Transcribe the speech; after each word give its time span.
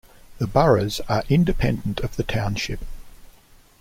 The 0.39 0.47
boroughs 0.47 0.99
are 1.07 1.21
independent 1.29 1.99
of 1.99 2.15
the 2.15 2.23
township. 2.23 2.83